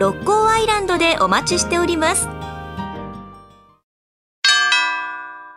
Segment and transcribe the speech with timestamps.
[0.00, 2.26] 六甲アイランドでお待ちしております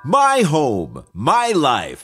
[0.03, 2.03] My home, my life.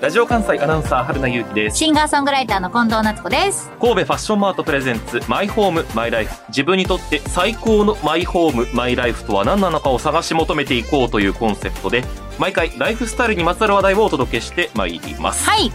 [0.00, 3.72] ラジオ関西アナウンサー春名優輝ですシンガーソングライターの近藤夏子です。
[3.80, 12.04] 神戸ファッションマートプレゼンツマイホームマイライフ自分にとって最高のマイホームマイライフとは何なのかを探し求めていこうというコンセプトで
[12.38, 15.72] 毎回ライフスタイルにまつわる話題をお届けしてまいります、はい。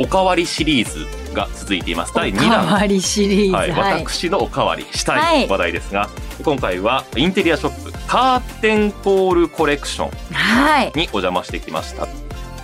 [0.00, 1.06] おかわりシリーズ
[1.38, 2.12] が続いています。
[2.14, 3.54] 第2おか弾わりシリーズ。
[3.54, 4.06] はい、はい。
[4.06, 5.46] 私のおかわりしたはい。
[5.46, 6.08] い話題ですが、
[6.44, 10.86] 今回はインテリアショップカーテンコールコレクションはい。
[10.94, 12.08] にお邪魔してきました。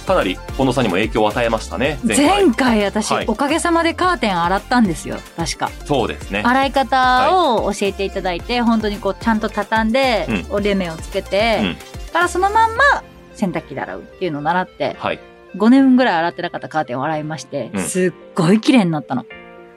[0.06, 2.84] かなり近藤さんにも影響を与えましたね前回。
[2.84, 3.26] 私、はい。
[3.26, 5.18] おかげさまでカーテン洗ったんですよ。
[5.36, 5.70] 確か。
[5.86, 6.42] そうですね。
[6.44, 10.46] 洗い方を教えていただいて、本当にこうちゃんと畳んで、うん。
[10.50, 11.76] 折れ目をつけて、
[12.12, 13.02] からそのまんま
[13.34, 15.20] 洗濯機で洗うっていうのを習って、はい
[15.56, 17.80] 5年ぐらい洗ってなかったカーテンを洗いまして、うん。
[17.80, 19.24] すっごい綺麗になったの。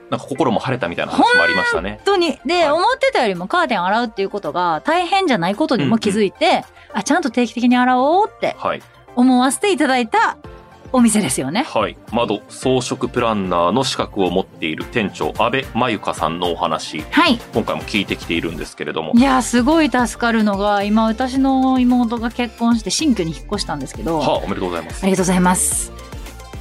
[0.09, 2.00] なんか心も晴れたみたいな話もありましたね。
[2.06, 2.39] 本当に。
[2.45, 2.72] で、はい。
[2.72, 8.81] 思ってたよりもカーテン洗うっていうことが大変じゃないことにも気づいて、あ、ちゃんと定期的に洗おうってはい。
[9.16, 10.38] 思わせていただいた
[10.92, 11.64] お店ですよね。
[11.64, 11.98] はい。
[12.12, 17.02] 窓装飾プランナーの資格を持っている店長安倍真由香さんのお話。
[17.12, 17.38] はい。
[17.54, 19.14] 今回も聞いてきているんですけれども。
[19.14, 25.04] いや、すごい助かるのが、今私の妹が結婚して新居に引っ越したんですけど、はあおめでとうございます。
[25.04, 25.92] ありがとうございます。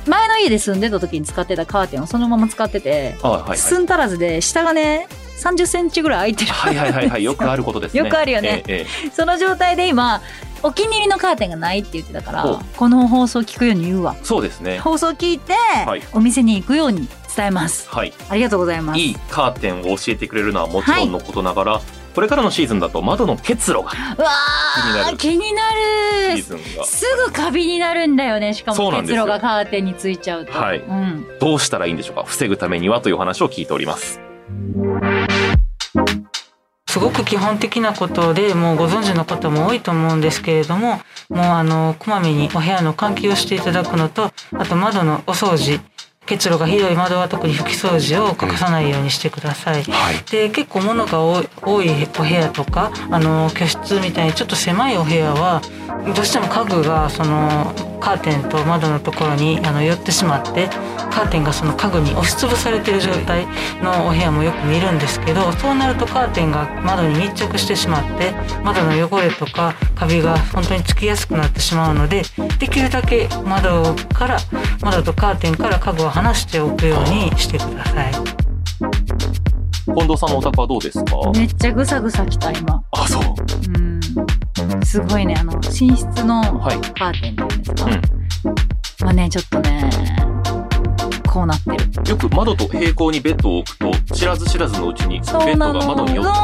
[0.07, 3.43] 前の家で住んでた時に使ってたカーテンをそのまま使ってて、はいはい。
[3.43, 6.53] はい寸足らずで下がね、30センチぐらい空いてる。
[6.53, 7.25] はいはいはいはい。
[7.25, 8.01] よくあることですね。
[8.05, 8.63] よくあるよね。
[8.67, 9.11] えええ。
[9.11, 10.23] その状態で今、
[10.63, 14.17] お気に入りのカーテンがないって言ってたから、この放送聞くように言うわ。
[14.19, 14.79] えそうですね。
[14.79, 16.03] 放送聞いて、はい。
[16.13, 17.89] お店に行くように伝えます。
[17.89, 18.13] はい。
[18.29, 18.99] ありがとうございます。
[18.99, 21.81] いいカーテンを教えてくれるのはもちろんのことながら、
[22.15, 24.29] これからのシーズンだと窓の結露がうわ
[25.19, 25.71] 気にな
[26.33, 26.43] る。
[26.43, 28.55] すぐカビになるんだよね。
[28.55, 30.79] しかも結露がカーテンについちゃうと、はい。
[30.79, 32.25] うん、どうしたらいいんでしょうか。
[32.25, 34.26] 防ぐためにはという話を聞いております
[36.97, 40.93] すごく基本的なことでもうご存知の方も多いと思うんですけれども
[41.29, 45.79] もうあのこまめにお部屋の換気をしていただくのとあと窓のお掃除
[46.25, 49.83] 結露がひどい窓は特に拭き掃除を欠かさないようにしてください。
[49.83, 55.61] はいで結構物が多い多いお部屋とかあの居室みたいにちょっと狭いお部屋は
[56.05, 60.69] どうしても家具がそのカーテンと窓のところにあの寄ってしまって
[61.11, 63.47] カーテンがその家具に押しつぶされている状態
[63.83, 72.23] のお部屋もよく見るんですけどそうなるとカーテンが窓に密着してしまって窓の汚れとかカビが本当につきやすくなってしまうので
[72.61, 74.39] できるだけ窓から
[74.83, 78.13] 窓とカーテンから家具を離しておくようにしてください。
[79.87, 81.17] 近藤さんのお宅はどうですか？
[81.35, 82.83] めっちゃぐさぐさきた今
[84.87, 86.81] すごいねあの寝室のはい。
[86.99, 87.91] カーテンっていうんですか、
[89.03, 89.07] うん。
[89.09, 89.91] はねちょっとね
[91.29, 92.11] こうなってる。
[92.11, 96.35] よく窓と平行にベッドを置くと知らず知らずのうちにベッドが窓に寄そっ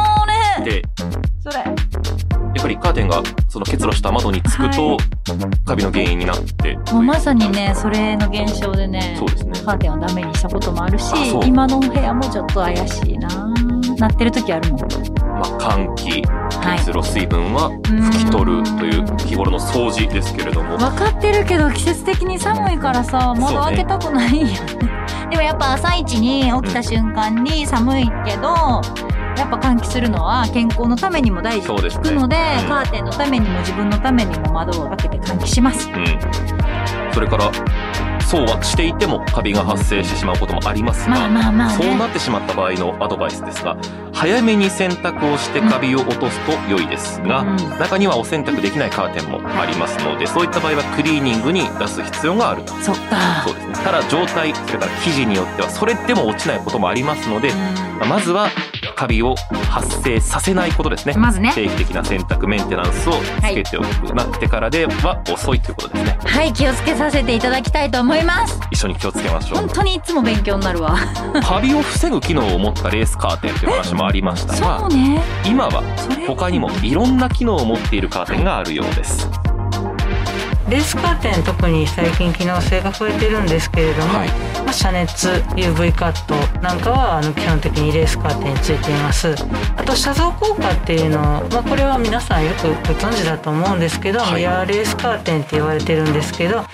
[0.59, 0.83] れ。
[0.83, 0.83] て
[1.41, 1.65] それ。
[1.65, 4.99] やっぱりカーテンがその結露した窓につくと、はい。
[5.65, 9.53] カビの原因になってもうまさにねそれの現象でねそうですね。
[9.65, 11.13] カーテンをダメにしたこともあるし
[11.47, 13.29] 今のお部屋もちょっと怪しいな
[13.99, 14.79] なってる時あるもん
[15.43, 16.79] まあ、換気はい。
[16.79, 20.79] 結露水分は拭き取るという日頃の掃除ですけれども。
[20.79, 24.57] 分かってるけど季節的に寒いからさ窓開けたくないよね。
[25.31, 28.49] でもやっぱ朝一に起きた瞬間に寒いけど、
[29.37, 31.67] やっぱ換気するのは健康のためにも大事。
[31.67, 32.03] そうですね。
[32.05, 32.69] 聞くのでうん。
[32.69, 35.89] カーテンのためにも自分のためにも窓を開けて換気します。
[35.89, 36.05] うん、
[37.13, 37.51] それから
[38.32, 41.84] そうはしていてもカビが発生してしまうこともありますが、まあまあまあね。
[41.84, 43.76] そうなってしまった場合のアドバイスですが
[44.14, 47.56] 早めに洗濯をしてカビを落とすと良いですが、うん。
[47.79, 52.73] 中にはお洗濯できないカーテンもありますのでそういった場合はクリーニングに出す必要があると。
[52.76, 53.44] そっか。
[53.44, 53.69] そうです。
[53.69, 57.52] ね、ただ状態それから生地によってはそれでも落ちないこともありますので、
[57.99, 58.49] まあまずは
[58.93, 59.35] カビを
[59.71, 61.15] 発生させないことですね。
[61.17, 66.19] まずね定期的な洗濯メンテナンスをつけておく、なってからでは遅いということですね。
[66.25, 69.69] はい気をつけさせていただきたいと思います一緒に気をつけましょ本う。
[69.69, 70.97] 当にいつも勉強になるわ
[71.43, 75.83] カビを防ぐ機能を持ったレースカーテンという話もありましたそがう、ね今は
[76.27, 79.29] 他にもいろんな機能を持っているカーテンがあるようです。
[80.73, 84.29] レースカーテン特に最近機能性が増えてるんですけれども、はい。
[84.65, 89.35] まあ、遮熱 UV カットなんかはあの基本的にレースカーテンについています。
[89.77, 94.37] あと遮像効果っていうのを、まあ、これは皆さんよくご存知だと思うんですけど、はい。
[94.37, 96.65] ミラーレースカーテンって言われてるんですけど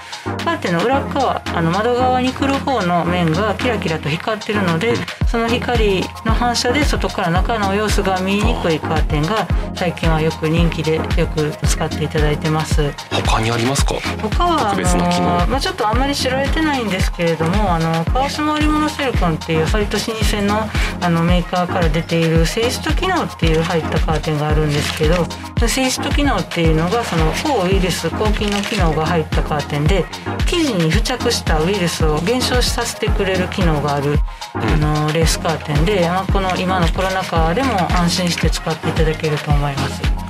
[0.45, 4.95] カーテンの裏側あの窓側に来る方の面がキラキラと光ってるので
[5.27, 12.93] その光の反射で外から中の様子が見えにくいカーテンが最近はよく人気でよく使っていただいてます。
[13.11, 13.95] 他にありますか？
[14.23, 15.39] 他はあ特別な機能。
[15.39, 20.69] の、まあ、ちょっとあんまり知られてないんですけれどもあの川島織物セルコンっていう割と老舗の
[21.01, 30.05] あのメーカーから出ているセイスト機能っていう入ったカーテンがあるんですけどそのセイスト機能っていうのがその抗ウイルス抗菌の機能が入ったカーテンで
[30.47, 34.19] 生地に付着したウイルスを減少させてくれる機能がある、
[34.55, 40.28] あのレースカーテンで、まあ、この今のコロナ禍でも安心して使っていただけると思います。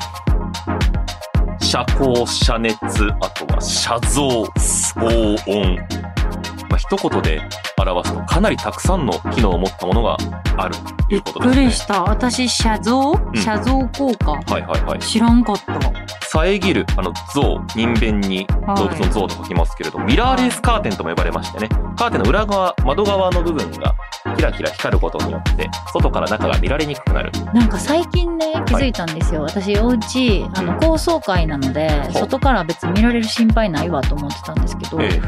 [1.70, 2.78] 遮光、遮熱、
[3.20, 5.76] あとは遮像、騒音。
[6.70, 7.42] まあ、一言で
[7.78, 10.16] 表すとかなりたくさんの機能を持ったものが
[10.56, 10.74] ある
[11.06, 11.72] ということですねびっくり。
[11.72, 12.04] した。
[12.04, 14.98] 私、遮像ん遮像効果、はいはいはい。
[15.00, 15.74] 知らんかった。
[16.30, 18.46] 遮る、あの、像、人弁に
[18.76, 23.94] 動物の像と書きますけれども、ミラーレースカーテンとも呼ばれましてね、カーテンの裏側、窓側の部分が
[24.36, 27.32] キラキラ光ることによって、外から中が見られにくくなる。
[27.54, 29.42] なんか最近ね、気づいたんですよ。
[29.42, 32.12] 私、お家、あの、高層階なので、ほう。
[32.12, 35.20] 外から別に見られる心配ないわと思ってたんですけど、ええ、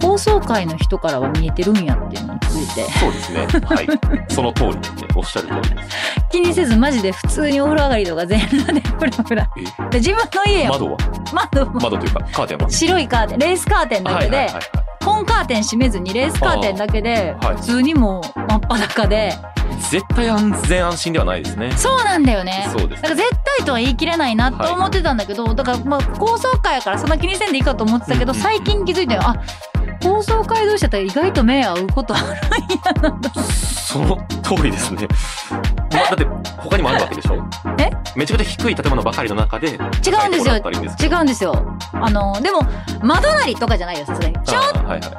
[0.00, 3.46] 高層階の人からは見えてるんやっていうのに気づいて、そうですね。
[3.64, 3.88] はい。
[4.32, 5.08] その通りですね。
[5.14, 5.98] おっしゃる通りです。
[6.30, 9.50] 気にせずマジで普通にお風呂上がりとか全裸でフラフラ。
[9.56, 9.90] え？
[9.90, 10.96] で自分の家やん窓は？
[11.32, 12.70] 窓も窓というか、カーテンは？
[12.70, 14.64] 白いカーテン、レースカーテンだけで、はいはいはいはい。
[15.04, 19.32] 本カーテン閉めずにレースカーテンだけで、普通にもう真っ裸で、
[19.90, 21.72] 絶対安全安心ではないですね。
[21.72, 22.68] そうなんだよね。
[22.76, 29.22] そうですだから絶対とは言い切れないなと思ってたんだけど、だからまあ高層階やからそんな気にせんでいいかと思ってたけど、最近気づいたよ。
[29.24, 29.36] あ、
[30.00, 33.40] 高層階同士だったら意外と目合うことあるんやなと。
[33.40, 35.08] その通りですね。
[35.92, 36.24] まあ、だって、
[36.58, 37.42] 他にもあるわけでしょ？
[37.78, 37.90] え？
[38.14, 39.80] めちゃくちゃ低い建物ばかりの中で、違うん
[40.30, 40.56] ですよ。
[40.56, 41.78] 違うんですよ。
[41.94, 42.60] あの、でも、
[43.02, 44.34] 窓なりとかじゃないよ、さすがに。
[44.44, 44.62] ちょっ。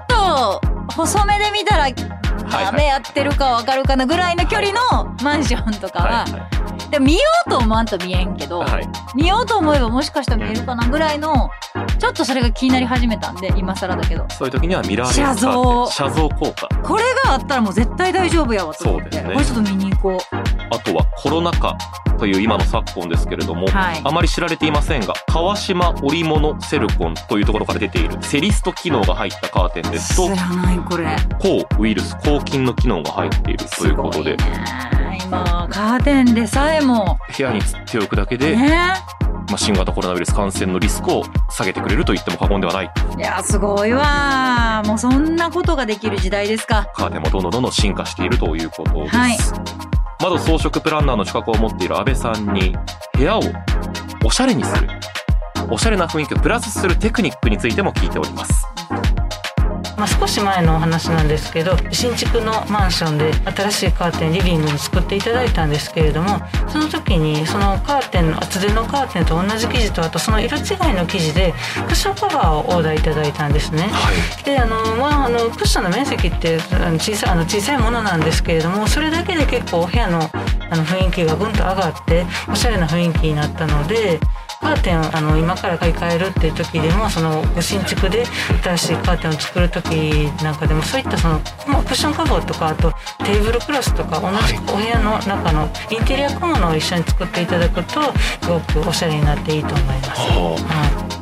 [0.08, 0.62] と、
[0.94, 1.88] 細めで見たら、
[2.50, 6.60] はいはい目合ってるかわかるかなぐらいの距離のマンションとかは、はい
[6.90, 8.66] でも見ようと思わんと見えんけど。
[9.16, 11.50] 見ようと思えばもしかしたら見えるかなぐらいの、
[12.00, 14.25] ちょっとそれが気になり始めたんで、今更だけど。
[14.30, 16.68] そういう時にはミラーレースカーテン遮像効果。
[16.81, 19.18] これがあったらもう絶対大丈夫やわと思って。
[19.18, 20.18] そうですねこれちょっと見に行こ
[20.71, 21.77] あとはコロナ禍
[22.19, 29.92] という今の昨今ですけれども、はいあまり知られていませんが、川島織物セルコンというところから出ているセリスト機能が入ったカーテンう。
[29.92, 31.16] ですと、知らない、これ。
[31.39, 34.38] 抗ウイルス、抗菌の機能が入っているということで、
[35.25, 38.94] 今、カーテンでさえも、部屋につっておくだけで、ね。
[39.50, 42.92] まあ、新型コロナウイルス感染のリスクを下げてくれると言っても過言ではない。
[43.18, 44.83] いや、すごいわ。
[44.86, 46.88] もうそんなことができる時代ですか。
[46.94, 49.15] カーテンもどんどんどんどん進化しているということです。
[49.15, 49.88] はい
[50.21, 52.75] 窓装飾プランナーの資格を持っている安部さんに、
[53.13, 53.42] 部屋を
[54.25, 54.89] おしゃれにする、
[55.71, 58.66] おしゃれな雰囲気をプラスするテクニックについても聞いております。
[60.00, 71.54] まあ、少し前のお話なんですけど新築のマンションで新しいカーテンリビングに作っていただいたんですけれどもその時にそのカーテンの厚手のカーテンと同じ生地とあとその色違いの生地で
[71.86, 73.90] クッションカバーをオーダーいただいたんですね。
[73.92, 74.44] はい。
[74.46, 80.20] であのまああのクッションの面積って小さいあの小さいものなんですけれどもそれだけで結構お部屋の
[80.72, 84.20] あの雰囲気がぐんと上がっておしゃれな雰囲気になったので
[84.62, 88.25] カーテンをあの今から買い替えるっていう時でもそのご新築で
[88.62, 98.01] 新しいカーテンを作る時なんかでもそういったそのまあクッションカバーとかあとテーブルクロスとか同じお部屋の中のインテリア小物を一緒に作っていただくと
[98.42, 100.10] すごくおしゃれになっていいと思います。
[100.10, 101.20] はい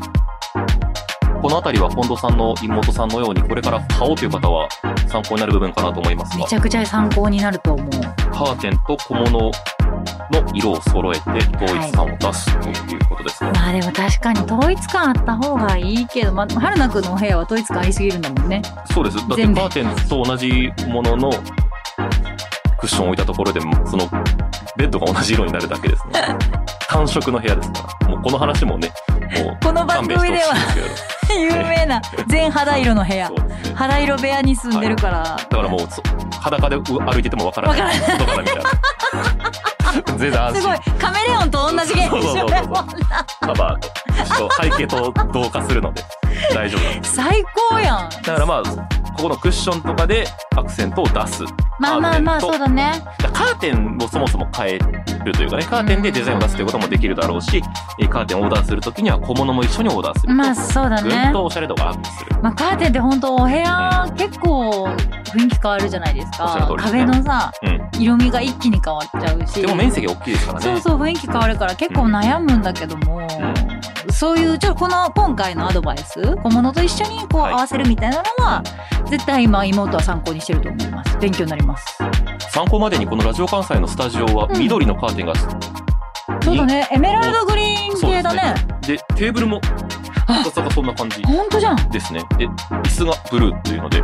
[1.39, 4.67] このあたりは近藤さんの妹さんのようにこれから買おうという方は
[5.07, 7.89] 参考になる部分かなと思いますがめちゃくちゃ参考になると思う。
[8.31, 9.51] カーテンと小物
[10.31, 11.29] の色を揃えて
[11.63, 13.51] 統一感を出すということですね。
[13.53, 18.61] まあでも確かに統一感あった方がいいけど、まあ、春菜くんのお部屋は統一感ありすぎるんだもんね。
[18.91, 19.17] そうです。
[19.17, 21.31] だってカーテンと同じものの
[22.77, 24.07] クッションを置いたところでも、その
[24.77, 26.13] ベッドが同じ色になるだけですね。
[26.87, 28.07] 単色の部屋ですから。
[28.07, 28.91] もうこの話もね、
[29.43, 30.55] もうこの番組では
[31.37, 33.35] 有名な全肌色の部屋 ね。
[33.75, 35.23] 肌色部屋に住んでるから。
[35.23, 36.01] だからもうそ
[36.39, 37.81] 裸でう歩いててもわからない。
[37.81, 38.63] わ外から見たら。
[40.17, 40.61] 全然安心。
[40.61, 40.79] すごい。
[40.99, 42.17] カメレオンと同じ現象
[42.49, 42.83] やもんな。
[43.41, 43.87] カバーと。
[44.61, 46.03] 背景と同化するので
[46.53, 47.03] 大丈夫。
[47.03, 48.09] 最高やん。
[48.09, 48.63] だからまあ、
[49.17, 51.43] ここのクッションとかでアクセントを出す
[51.79, 52.91] まあまあまあ、そうだね。
[53.33, 57.61] カーテンをそもそも変えるというかねカーテンでデザインを出すということもできるだろうし
[57.99, 61.33] えーカーテンをオーダーするときには小物も一緒にオーダーすると、まあそうだぐねん。
[61.33, 66.77] とおしゃれ度がアップするまあカーテンって本当お部屋結構雰囲気変わるじゃないですか。
[66.79, 69.59] すねのさ、うん色味が一気に変わっちゃうし。
[69.59, 73.27] でも面積大きいですからねそうそう雰囲気変わるから結構悩むんだけども、
[74.11, 77.53] そういうちょっとこの今回のアドバイス小物と一緒にこうはい。
[77.53, 78.63] 合わせるみたいなのは、
[79.09, 81.17] 絶対今妹は参考にしてると思います。
[81.19, 81.97] 勉強になります。
[82.51, 84.59] 参考までにこのラジオ関西のスタジオはうん。
[84.59, 85.33] 緑のカーテンが、
[86.41, 86.87] そうだね。
[86.91, 88.53] エメラルドグリーン系だね。
[88.81, 89.61] でテーブルも
[90.73, 91.89] そんな感じ本当じゃん。
[91.89, 92.21] ですね。
[92.37, 94.01] で椅子がブルーっていうので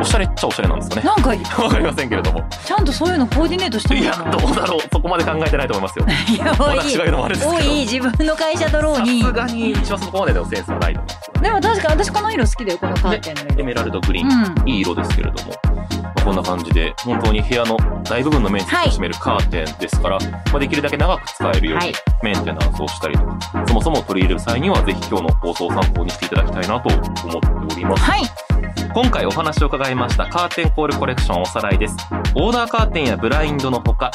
[0.00, 1.02] おしゃれっちゃおしゃれなんですかね。
[1.02, 2.44] なんかわかりませんけれども。
[2.64, 4.80] ちゃんとそういうのコーディネートしてるいやどうだろう。
[4.92, 6.06] そこまで考えてないと思いますよ。
[6.28, 6.78] いや多い。
[6.78, 7.80] 多い。
[7.80, 13.60] 自分の会社だろうさにすがに一応そこまでのセンスはないと思いますでも確か私この色好きだよこのカーテンの色。
[13.60, 14.68] エメラルドグリーン、うん。
[14.68, 15.78] いい色ですけれども、まあ
[16.24, 21.94] こんな感じで本当に部屋の大部分の面積を占めるカーテンですから、まあ、できるだけ長く使えるようにはい。
[22.22, 28.02] メンテナンスをしたりとか、そもそも取り入れる際にはぜひ今日の放送を参考にしていただきたいなと思っております。
[28.04, 28.57] はい
[28.94, 31.96] 今回お話を伺いましたカーテンコールコレクションおさらいです。
[32.34, 34.10] オーダーカーテンやブラインドのほか、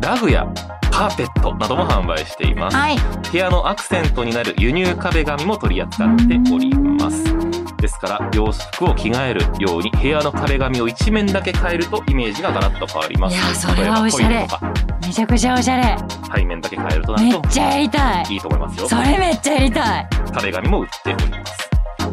[0.00, 0.46] ラグや
[0.90, 2.76] カーペットなども販売しています。
[2.76, 2.96] はい
[3.30, 7.24] 部屋のアクセントになる輸入壁紙も取り扱っております。
[7.78, 13.34] ですから洋服を着替えるように部屋の壁紙を一面だけ変えるとイメージがガラッと変わります。
[13.34, 14.46] いやそれはおしゃれ
[15.06, 15.96] めちゃくちゃおしゃれ
[16.34, 18.88] 背面だけ変えるとなるとめっちゃやりたいいいと思いますよ。
[18.88, 21.63] それめっちゃやりたい壁紙も売っております。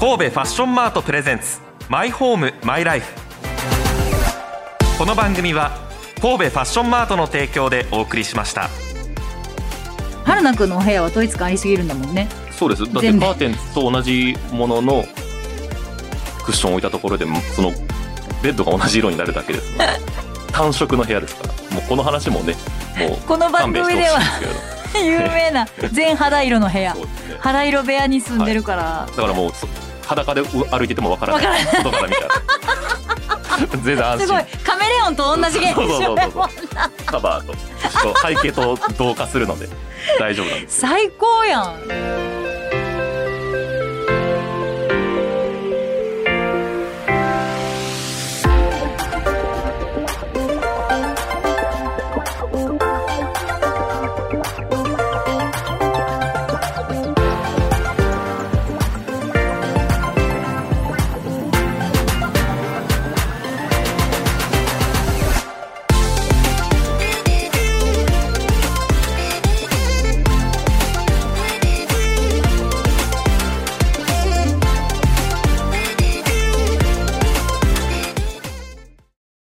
[0.00, 3.06] 神戸ファッションマートプレゼンツマイホームマイライフ。
[4.98, 5.70] この番組は
[6.20, 8.68] 神戸ファッションマートの提供でお送りしました
[10.32, 12.26] 春菜くんのお部屋は統一感ありすぎるんだもんね。
[12.52, 12.84] そうです。
[12.90, 15.04] だってカーテンと同じものの
[16.44, 17.70] クッションを置いたところでもその
[18.42, 19.84] ベッドが同じ色になるだけですので
[20.52, 21.52] 単色の部屋ですから。
[21.76, 22.54] もうこの話もね
[22.98, 24.20] もうこの番組では
[25.02, 26.94] 有名な全肌色の部屋。
[26.94, 27.00] ね。
[27.38, 29.66] 肌色部屋に住んでるから、だからもうそ
[30.06, 31.46] 裸でう歩いててもわからない。
[31.46, 32.28] わ外から見たら
[33.82, 34.26] 全然安心。
[34.26, 34.44] すごい。
[34.64, 36.14] カメレオンと同じ現象
[37.06, 39.68] カバーとと背景と同化するので
[40.18, 40.88] 大丈夫なんですよ。
[40.88, 42.31] 最高やん